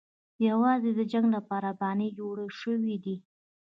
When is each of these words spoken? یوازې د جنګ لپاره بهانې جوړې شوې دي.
یوازې 0.49 0.91
د 0.95 1.01
جنګ 1.11 1.27
لپاره 1.35 1.69
بهانې 1.79 2.09
جوړې 2.19 2.47
شوې 2.59 2.95
دي. 3.03 3.15